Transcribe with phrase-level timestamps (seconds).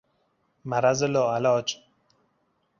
[0.65, 1.79] مرض لاعلاج